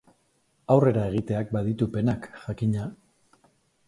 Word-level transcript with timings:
Aurrera 0.75 1.03
egiteak 1.09 1.53
baditu 1.57 1.87
penak, 1.97 2.25
jakina. 2.47 2.87